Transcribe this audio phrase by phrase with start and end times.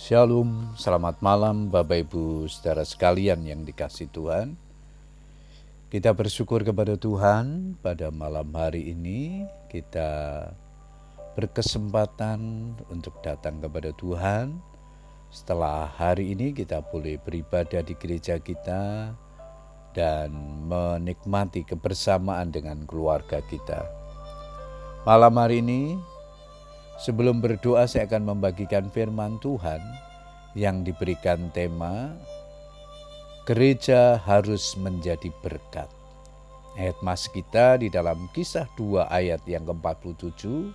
[0.00, 4.56] Shalom, selamat malam Bapak Ibu saudara sekalian yang dikasih Tuhan.
[5.92, 10.48] Kita bersyukur kepada Tuhan pada malam hari ini kita
[11.36, 12.40] berkesempatan
[12.88, 14.56] untuk datang kepada Tuhan.
[15.28, 19.12] Setelah hari ini kita boleh beribadah di gereja kita
[19.92, 20.32] dan
[20.64, 23.84] menikmati kebersamaan dengan keluarga kita.
[25.04, 26.00] Malam hari ini
[27.00, 29.80] Sebelum berdoa saya akan membagikan firman Tuhan
[30.52, 32.12] yang diberikan tema
[33.48, 35.88] Gereja harus menjadi berkat.
[36.76, 40.70] Ayat mas kita di dalam kisah 2 ayat yang ke-47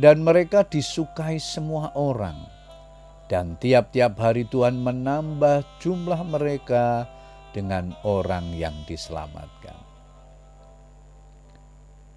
[0.00, 2.34] dan mereka disukai semua orang
[3.26, 7.10] dan tiap-tiap hari Tuhan menambah jumlah mereka
[7.50, 9.65] dengan orang yang diselamatkan.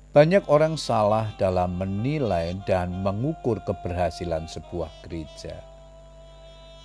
[0.10, 5.54] Banyak orang salah dalam menilai dan mengukur keberhasilan sebuah gereja.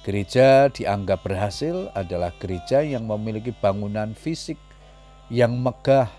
[0.05, 4.61] Gereja dianggap berhasil adalah gereja yang memiliki bangunan fisik
[5.33, 6.13] yang megah,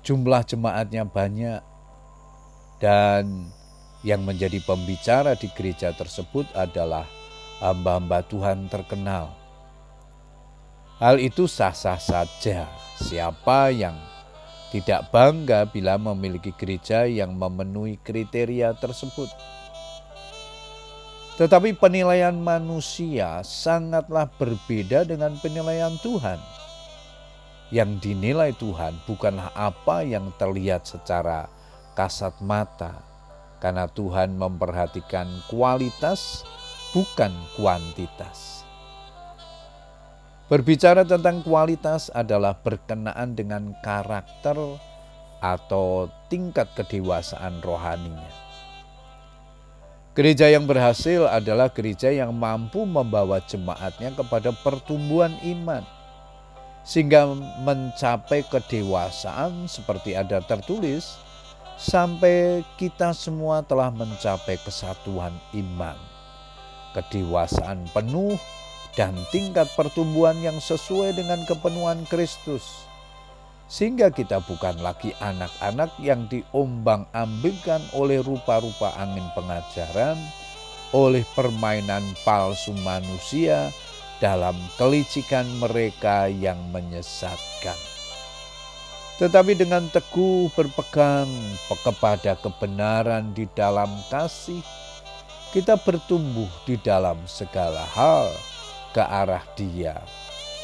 [0.00, 1.60] jumlah jemaatnya banyak,
[2.80, 3.52] dan
[4.00, 7.04] yang menjadi pembicara di gereja tersebut adalah
[7.60, 9.36] hamba-hamba Tuhan terkenal.
[10.96, 12.64] Hal itu sah-sah saja.
[12.96, 13.94] Siapa yang
[14.68, 19.32] tidak bangga bila memiliki gereja yang memenuhi kriteria tersebut.
[21.40, 26.36] Tetapi penilaian manusia sangatlah berbeda dengan penilaian Tuhan.
[27.70, 31.46] Yang dinilai Tuhan bukanlah apa yang terlihat secara
[31.94, 33.00] kasat mata,
[33.62, 36.44] karena Tuhan memperhatikan kualitas,
[36.90, 38.67] bukan kuantitas.
[40.48, 44.56] Berbicara tentang kualitas adalah berkenaan dengan karakter
[45.44, 48.32] atau tingkat kedewasaan rohaninya.
[50.16, 55.84] Gereja yang berhasil adalah gereja yang mampu membawa jemaatnya kepada pertumbuhan iman,
[56.80, 57.28] sehingga
[57.60, 61.20] mencapai kedewasaan seperti ada tertulis,
[61.76, 66.00] sampai kita semua telah mencapai kesatuan iman,
[66.96, 68.40] kedewasaan penuh
[68.98, 72.82] dan tingkat pertumbuhan yang sesuai dengan kepenuhan Kristus.
[73.70, 80.18] Sehingga kita bukan lagi anak-anak yang diombang-ambingkan oleh rupa-rupa angin pengajaran,
[80.90, 83.70] oleh permainan palsu manusia
[84.18, 87.78] dalam kelicikan mereka yang menyesatkan.
[89.22, 91.30] Tetapi dengan teguh berpegang
[91.86, 94.64] kepada kebenaran di dalam kasih,
[95.54, 98.47] kita bertumbuh di dalam segala hal
[98.92, 99.96] ke arah Dia,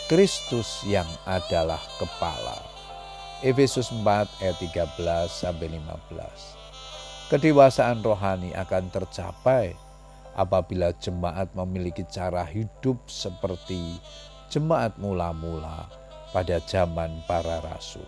[0.08, 2.60] Kristus yang adalah kepala.
[3.44, 7.28] Efesus 4 ayat 13 sampai 15.
[7.28, 9.76] Kedewasaan rohani akan tercapai
[10.36, 14.00] apabila jemaat memiliki cara hidup seperti
[14.48, 15.88] jemaat mula-mula
[16.32, 18.06] pada zaman para rasul.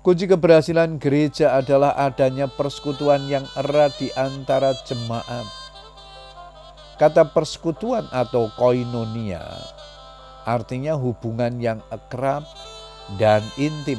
[0.00, 5.59] Kunci keberhasilan gereja adalah adanya persekutuan yang erat di antara jemaat
[7.00, 9.40] Kata persekutuan atau koinonia
[10.44, 12.44] artinya hubungan yang akrab
[13.16, 13.96] dan intim.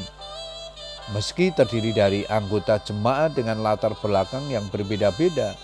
[1.09, 5.57] Meski terdiri dari anggota jemaat dengan latar belakang yang berbeda-beda,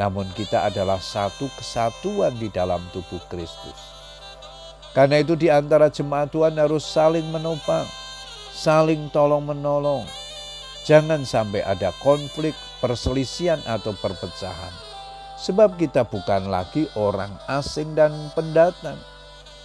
[0.00, 3.76] namun kita adalah satu kesatuan di dalam tubuh Kristus.
[4.96, 7.84] Karena itu di antara jemaat Tuhan harus saling menopang,
[8.48, 10.08] saling tolong-menolong.
[10.88, 14.91] Jangan sampai ada konflik, perselisihan atau perpecahan
[15.42, 18.94] Sebab kita bukan lagi orang asing dan pendatang,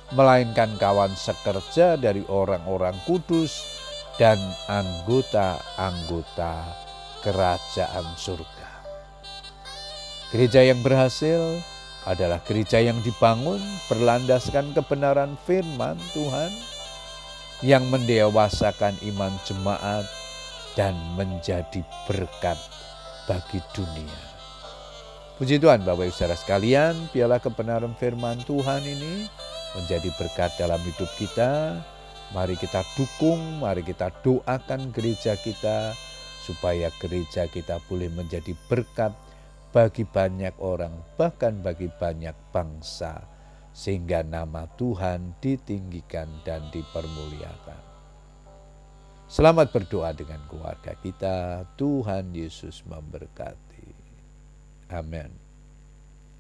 [0.10, 3.62] melainkan kawan sekerja dari orang-orang kudus
[4.18, 6.66] dan anggota-anggota
[7.22, 8.70] kerajaan surga.
[10.34, 11.62] Gereja yang berhasil
[12.10, 16.50] adalah gereja yang dibangun berlandaskan kebenaran firman Tuhan
[17.62, 20.10] yang mendewasakan iman jemaat
[20.74, 22.58] dan menjadi berkat
[23.30, 24.37] bagi dunia.
[25.38, 29.30] Puji Tuhan Bapak Ibu Saudara sekalian, biarlah kebenaran firman Tuhan ini
[29.78, 31.78] menjadi berkat dalam hidup kita.
[32.34, 35.94] Mari kita dukung, mari kita doakan gereja kita
[36.42, 39.14] supaya gereja kita boleh menjadi berkat
[39.70, 43.22] bagi banyak orang, bahkan bagi banyak bangsa,
[43.78, 47.86] sehingga nama Tuhan ditinggikan dan dipermuliakan.
[49.30, 51.62] Selamat berdoa dengan keluarga kita.
[51.78, 53.67] Tuhan Yesus memberkati.
[54.92, 55.47] Amen.